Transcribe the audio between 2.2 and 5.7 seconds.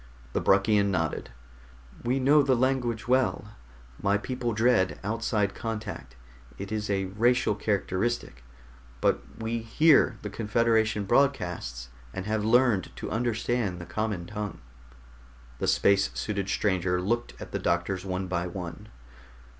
the language well. My people dread outside